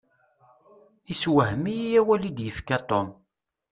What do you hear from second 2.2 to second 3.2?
i d-yefka Tom.